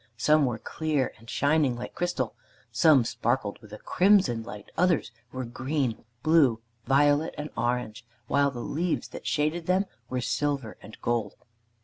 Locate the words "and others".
4.69-5.11